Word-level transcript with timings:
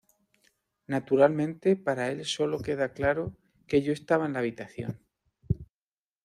Naturalmente 0.87 1.75
para 1.75 2.09
el 2.09 2.25
solo 2.25 2.59
queda 2.59 2.91
claro 2.91 3.37
que 3.67 3.83
yo 3.83 3.93
estaba 3.93 4.25
en 4.25 4.33
la 4.33 4.39
habitación. 4.39 4.99